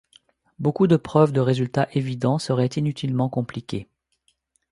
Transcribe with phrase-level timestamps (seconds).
[0.57, 3.87] Beaucoup de preuves de résultats évidents seraient inutilement compliquées.